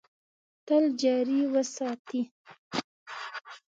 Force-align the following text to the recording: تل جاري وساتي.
تل 0.65 0.83
جاري 1.01 1.39
وساتي. 1.53 2.21